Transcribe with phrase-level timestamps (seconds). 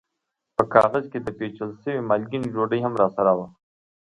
[0.55, 3.47] په کاغذ کې د پېچل شوې مالګینې ډوډۍ هم راسره وه.